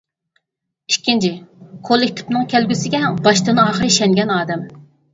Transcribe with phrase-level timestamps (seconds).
[0.93, 1.29] ئىككىنچى:
[1.91, 4.69] كوللېكتىپنىڭ كەلگۈسىگە باشتىن-ئاخىر ئىشەنگەن ئادەم.